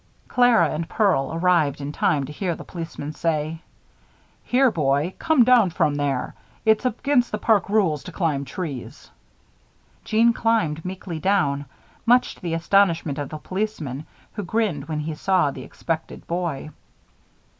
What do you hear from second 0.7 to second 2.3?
and Pearl arrived in time